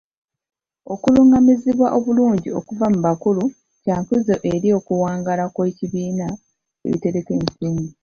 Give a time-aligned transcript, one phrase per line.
[0.93, 3.43] Okulungamizibwa obulungi okuva mu bakulu
[3.83, 6.27] kya nkizo eri okuwangaala kw'ebibiina
[6.85, 7.87] ebitereka ensimbi.